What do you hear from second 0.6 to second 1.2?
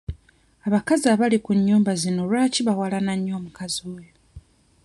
Abakazi